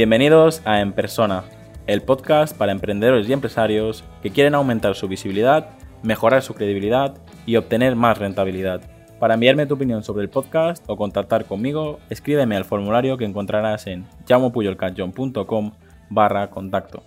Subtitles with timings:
[0.00, 1.44] Bienvenidos a En Persona,
[1.86, 5.72] el podcast para emprendedores y empresarios que quieren aumentar su visibilidad,
[6.02, 8.80] mejorar su credibilidad y obtener más rentabilidad.
[9.18, 13.86] Para enviarme tu opinión sobre el podcast o contactar conmigo, escríbeme al formulario que encontrarás
[13.88, 15.72] en llamopuyolcanchon.com
[16.08, 17.02] barra contacto.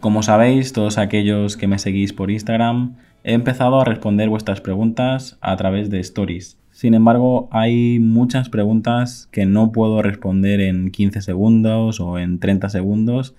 [0.00, 5.36] Como sabéis, todos aquellos que me seguís por Instagram, he empezado a responder vuestras preguntas
[5.42, 6.59] a través de stories.
[6.80, 12.70] Sin embargo, hay muchas preguntas que no puedo responder en 15 segundos o en 30
[12.70, 13.34] segundos,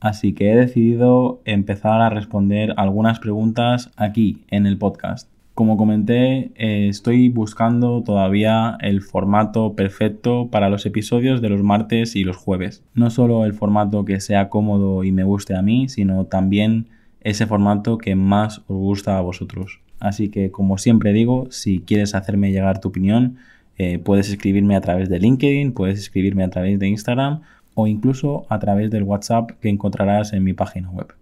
[0.00, 5.28] así que he decidido empezar a responder algunas preguntas aquí en el podcast.
[5.52, 12.16] Como comenté, eh, estoy buscando todavía el formato perfecto para los episodios de los martes
[12.16, 12.82] y los jueves.
[12.94, 16.86] No solo el formato que sea cómodo y me guste a mí, sino también
[17.20, 19.82] ese formato que más os gusta a vosotros.
[20.00, 23.36] Así que, como siempre digo, si quieres hacerme llegar tu opinión,
[23.76, 27.42] eh, puedes escribirme a través de LinkedIn, puedes escribirme a través de Instagram
[27.74, 31.14] o incluso a través del WhatsApp que encontrarás en mi página web.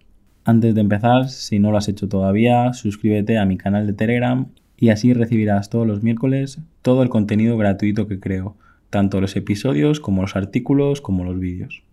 [0.43, 4.47] Antes de empezar, si no lo has hecho todavía, suscríbete a mi canal de Telegram
[4.77, 8.55] y así recibirás todos los miércoles todo el contenido gratuito que creo,
[8.89, 11.83] tanto los episodios como los artículos como los vídeos.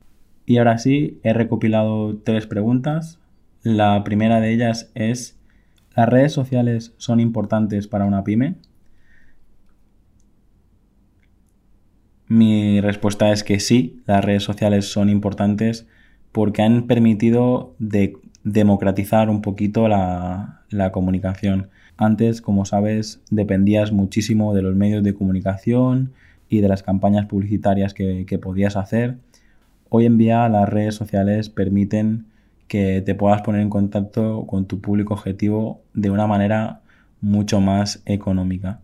[0.47, 3.19] Y ahora sí, he recopilado tres preguntas.
[3.63, 5.37] La primera de ellas es,
[5.97, 8.57] ¿las redes sociales son importantes para una pyme?
[12.27, 15.87] Mi respuesta es que sí, las redes sociales son importantes
[16.33, 20.61] porque han permitido de democratizar un poquito la,
[20.93, 21.69] comunicación.
[21.97, 26.13] Antes, como sabes, dependías muchísimo de los medios de comunicación
[26.49, 29.19] y de las campañas publicitarias que, podías hacer.
[29.89, 32.27] Hoy en día las redes sociales permiten
[32.75, 36.81] que te puedas poner en contacto con tu público objetivo de una manera
[37.21, 38.81] mucho más económica.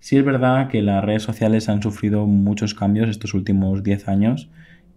[0.00, 4.50] Sí es verdad que las redes sociales han sufrido muchos cambios estos últimos 10 años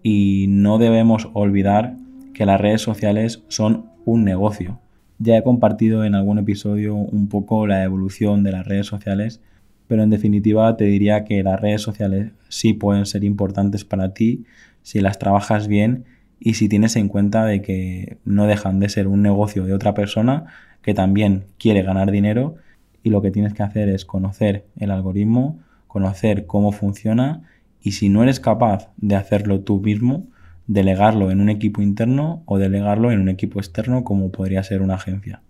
[0.03, 1.95] y no debemos olvidar
[2.33, 4.81] que las redes sociales son un negocio.
[5.17, 9.39] Ya he compartido en algún episodio un poco la evolución de las redes sociales,
[9.87, 14.43] pero en definitiva te diría que las redes sociales sí pueden ser importantes para ti
[14.81, 16.03] si las trabajas bien
[16.39, 19.93] y si tienes en cuenta de que no dejan de ser un negocio de otra
[19.93, 20.45] persona
[20.81, 22.55] que también quiere ganar dinero
[23.03, 27.41] y lo que tienes que hacer es conocer el algoritmo, conocer cómo funciona
[27.81, 30.27] y si no eres capaz de hacerlo tú mismo,
[30.67, 34.95] delegarlo en un equipo interno o delegarlo en un equipo externo como podría ser una
[34.95, 35.41] agencia.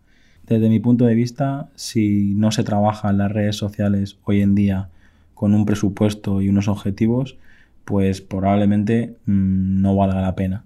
[0.48, 4.56] Desde mi punto de vista, si no se trabaja en las redes sociales hoy en
[4.56, 4.90] día
[5.36, 7.38] con un presupuesto y unos objetivos,
[7.86, 10.64] pues probablemente mm, no valga la pena.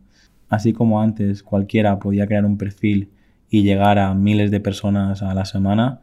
[0.53, 3.09] Así como antes cualquiera podía crear un perfil
[3.49, 6.01] y llegar a miles de personas a la semana,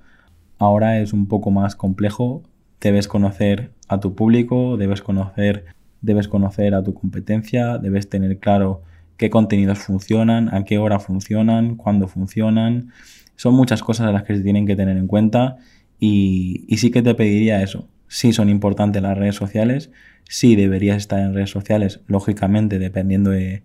[0.58, 2.42] ahora es un poco más complejo.
[2.80, 5.66] Debes conocer a tu público, debes conocer
[6.00, 8.82] debes conocer a tu competencia, debes tener claro
[9.16, 12.92] qué contenidos funcionan, a qué hora funcionan, cuándo funcionan.
[13.36, 15.58] Son muchas cosas a las que se tienen que tener en cuenta
[15.98, 17.88] y, sí que te pediría eso.
[18.08, 19.90] Sí son importantes las redes sociales,
[20.28, 23.62] sí deberías estar en redes sociales, lógicamente dependiendo de,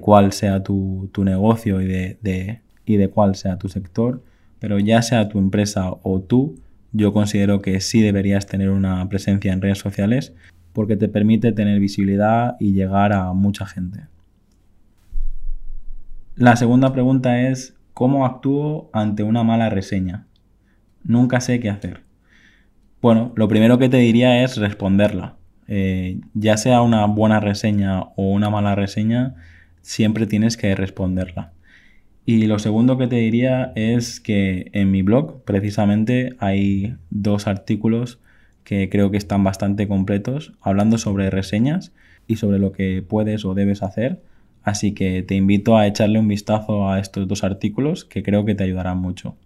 [0.00, 4.22] cuál sea tu, negocio y de, y de cuál sea tu sector,
[4.58, 6.56] pero ya sea tu empresa o tú,
[6.92, 10.32] yo considero que sí deberías tener una presencia en redes sociales
[10.72, 14.06] porque te permite tener visibilidad y llegar a mucha gente.
[16.36, 20.26] La segunda pregunta es, ¿cómo actúo ante una mala reseña?
[21.04, 22.02] Nunca sé qué hacer.
[23.00, 25.36] Bueno, lo primero que te diría es responderla.
[25.68, 29.34] Eh, ya sea una buena reseña o una mala reseña,
[29.84, 31.52] siempre tienes que responderla.
[32.26, 38.18] Y lo segundo que te diría es que en mi blog precisamente hay dos artículos
[38.64, 41.92] que creo que están bastante completos, hablando sobre reseñas
[42.26, 44.22] y sobre lo que puedes o debes hacer.
[44.62, 48.54] Así que te invito a echarle un vistazo a estos dos artículos que creo que
[48.54, 49.36] te ayudarán mucho.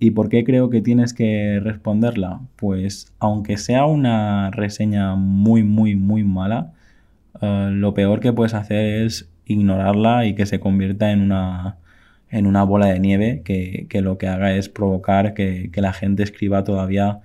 [0.00, 2.40] ¿Y por qué creo que tienes que responderla?
[2.56, 6.72] Pues aunque sea una reseña muy, muy, muy mala,
[7.40, 11.76] eh, lo peor que puedes hacer es ignorarla y que se convierta en una,
[12.30, 16.22] en una bola de nieve que, lo que haga es provocar que, que la gente
[16.22, 17.20] escriba todavía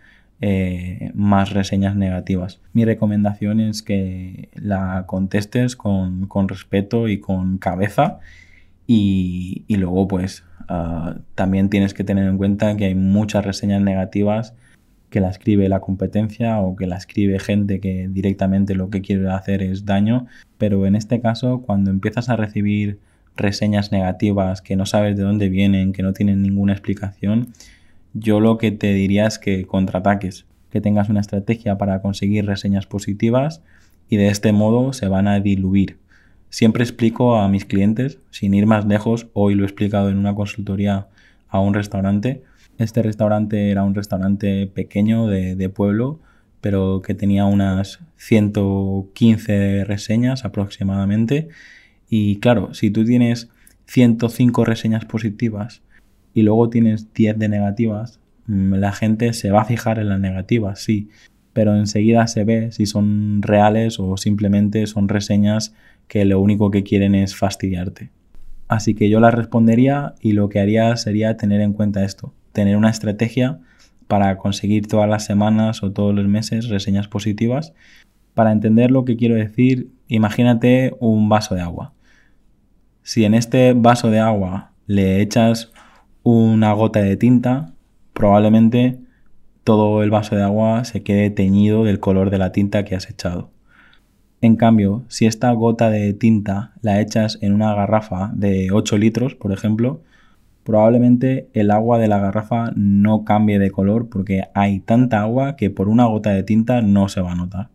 [0.45, 2.59] eh, más reseñas negativas.
[2.73, 8.19] Mi recomendación es que la contestes con, respeto y con cabeza
[8.85, 14.53] y, luego pues ah, también tienes que tener en cuenta que hay muchas reseñas negativas
[15.13, 19.29] que la escribe la competencia o que la escribe gente que directamente lo que quiere
[19.29, 20.25] hacer es daño,
[20.57, 22.97] pero en este caso cuando empiezas a recibir
[23.37, 27.49] reseñas negativas que no sabes de dónde vienen, que no tienen ninguna explicación,
[28.15, 32.87] yo lo que te diría es que contraataques, que tengas una estrategia para conseguir reseñas
[32.87, 33.61] positivas
[34.09, 35.99] y de este modo se van a diluir.
[36.49, 40.33] siempre explico a mis clientes, sin ir más lejos, hoy lo he explicado en una
[40.33, 41.05] consultoría
[41.49, 42.41] a un restaurante.
[42.83, 46.19] Este restaurante era un restaurante pequeño de, pueblo,
[46.59, 51.47] pero que tenía unas 115 reseñas aproximadamente.
[52.09, 53.49] Y claro, si tú tienes
[53.85, 55.81] 105 reseñas positivas
[56.33, 60.19] y luego tienes 10 de negativas, mm, la gente se va a fijar en las
[60.19, 61.09] negativas, sí,
[61.53, 65.73] pero enseguida se ve si son reales o simplemente son reseñas
[66.09, 68.09] que lo único que quieren es fastidiarte.
[68.67, 72.77] Así que yo las respondería y lo que haría sería tener en cuenta esto, tener
[72.77, 73.59] una estrategia
[74.07, 77.73] para conseguir todas las semanas o todos los meses reseñas positivas.
[78.33, 81.93] Para entender lo que quiero decir, imagínate un vaso de agua.
[83.01, 85.71] Si en este vaso de agua le echas
[86.23, 87.73] una gota de tinta,
[88.13, 88.99] probablemente
[89.63, 93.09] todo el vaso de agua se quede teñido del color de la tinta que has
[93.09, 93.49] echado.
[94.41, 99.35] En cambio, si esta gota de tinta la echas en una garrafa de 8 litros,
[99.35, 100.01] por ejemplo,
[100.63, 105.69] probablemente el agua de la garrafa no cambie de color porque hay tanta agua que
[105.69, 107.69] por una gota de tinta no se va a notar.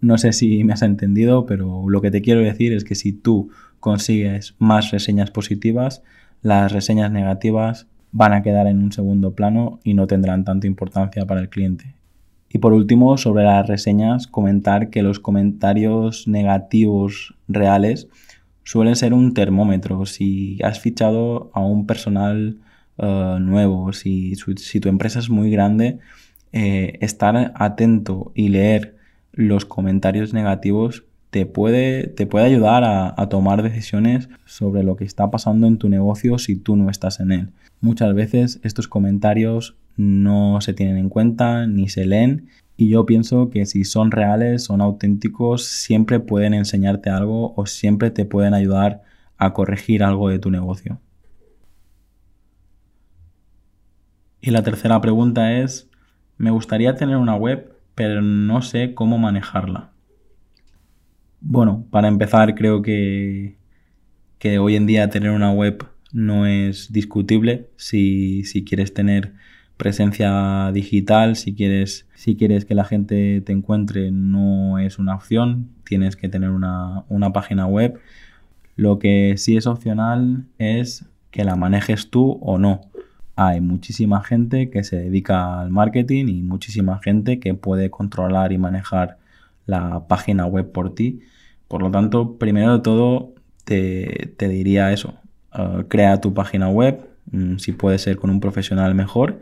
[0.00, 3.12] No sé si me has entendido, pero lo que te quiero decir es que si
[3.12, 3.50] tú
[3.80, 6.02] consigues más reseñas positivas,
[6.42, 11.26] las reseñas negativas van a quedar en un segundo plano y no tendrán tanta importancia
[11.26, 11.94] para el cliente.
[12.48, 18.08] Y por último, sobre las reseñas, comentar que los comentarios negativos reales
[18.70, 20.06] suelen ser un termómetro.
[20.06, 22.58] Si has fichado a un personal
[22.98, 24.36] eh, nuevo, si,
[24.80, 25.98] tu empresa es muy grande,
[26.52, 28.96] eh, estar atento y leer
[29.32, 35.32] los comentarios negativos te puede, te puede ayudar a, tomar decisiones sobre lo que está
[35.32, 37.48] pasando en tu negocio si tú no estás en él.
[37.80, 42.46] Muchas veces estos comentarios no se tienen en cuenta ni se leen
[42.80, 48.10] y yo pienso que si son reales, son auténticos, siempre pueden enseñarte algo o siempre
[48.10, 49.02] te pueden ayudar
[49.36, 50.98] a corregir algo de tu negocio.
[54.40, 55.90] Y la tercera pregunta es,
[56.38, 59.90] me gustaría tener una web, pero no sé cómo manejarla.
[61.42, 63.58] Bueno, para empezar creo que,
[64.38, 69.34] que hoy en día tener una web no es discutible si, si quieres tener
[69.80, 75.70] presencia digital, si quieres, si quieres que la gente te encuentre, no es una opción,
[75.84, 77.98] tienes que tener una, una, página web.
[78.76, 82.82] Lo que sí es opcional es que la manejes tú o no.
[83.36, 88.58] Hay muchísima gente que se dedica al marketing y muchísima gente que puede controlar y
[88.58, 89.16] manejar
[89.64, 91.20] la página web por ti.
[91.68, 93.32] Por lo tanto, primero de todo,
[93.64, 95.14] te, diría eso.
[95.54, 97.00] Uh, crea tu página web,
[97.32, 99.40] mm, si puede ser con un profesional mejor.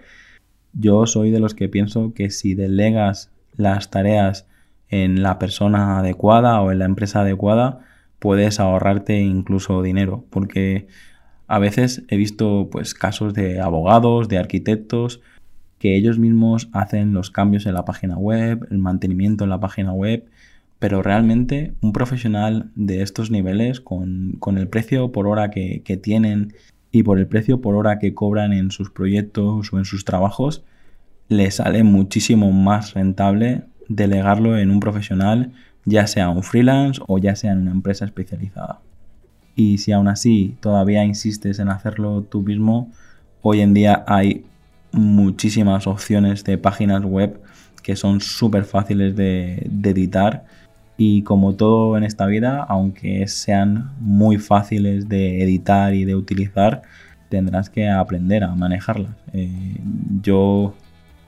[0.73, 4.47] Yo soy de los que pienso que si delegas las tareas
[4.89, 7.81] en la persona adecuada o en la empresa adecuada,
[8.19, 10.25] puedes ahorrarte incluso dinero.
[10.31, 10.89] Porque
[11.47, 15.21] a veces he visto pues casos de abogados, de arquitectos,
[15.79, 19.93] que ellos mismos hacen los cambios en la página web, el mantenimiento en la página
[19.93, 20.25] web,
[20.79, 26.55] pero realmente un profesional de estos niveles, con, el precio por hora que, tienen
[26.91, 30.65] y por el precio por hora que cobran en sus proyectos o en sus trabajos,
[31.29, 35.53] le sale muchísimo más rentable delegarlo en un profesional,
[35.85, 38.81] ya sea un freelance o ya sea en una empresa especializada.
[39.55, 42.91] Y si aún así todavía insistes en hacerlo tú mismo,
[43.43, 44.45] hoy en día hay
[44.93, 47.41] muchísimas opciones de páginas web
[47.83, 50.45] que son súper fáciles de, editar
[51.01, 56.83] y como todo en esta vida, aunque sean muy fáciles de editar y de utilizar,
[57.29, 59.13] tendrás que aprender a manejarlas.
[59.33, 59.77] Eh,
[60.23, 60.75] yo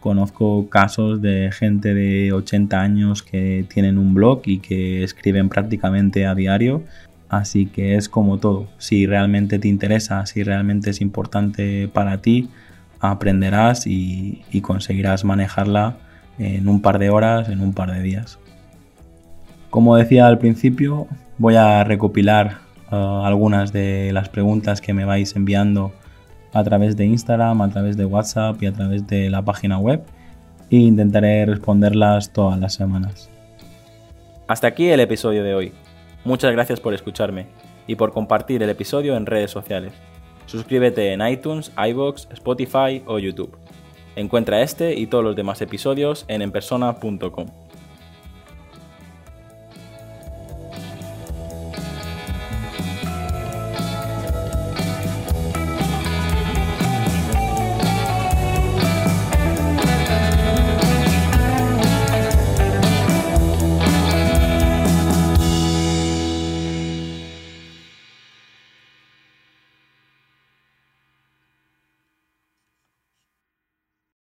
[0.00, 6.26] conozco casos de gente de 80 años que tienen un blog y que escriben prácticamente
[6.26, 6.82] a diario.
[7.28, 8.66] Así que es como todo.
[8.78, 12.50] Si realmente te interesa, si realmente es importante para ti,
[12.98, 15.96] aprenderás y, conseguirás manejarla
[16.40, 18.40] en un par de horas, en un par de días.
[19.70, 21.06] Como decía al principio,
[21.38, 22.58] voy a recopilar
[22.90, 25.92] uh, algunas de las preguntas que me vais enviando
[26.52, 30.02] a través de Instagram, a través de WhatsApp y a través de la página web
[30.70, 33.30] e intentaré responderlas todas las semanas.
[34.48, 35.72] Hasta aquí el episodio de hoy.
[36.24, 37.46] Muchas gracias por escucharme
[37.86, 39.92] y por compartir el episodio en redes sociales.
[40.46, 43.56] Suscríbete en iTunes, iBox, Spotify o YouTube.
[44.16, 47.46] Encuentra este y todos los demás episodios en enpersona.com.